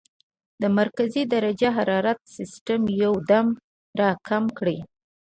د 0.61 0.63
مرکزي 0.79 1.23
درجه 1.33 1.69
حرارت 1.77 2.19
سسټم 2.37 2.81
يو 3.03 3.13
دم 3.29 3.47
را 3.99 4.09
کم 4.27 4.43
کړي- 4.57 4.77